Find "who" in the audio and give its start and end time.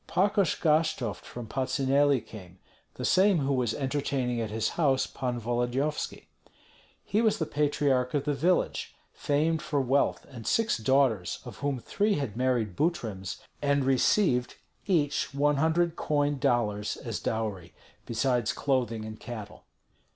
3.37-3.53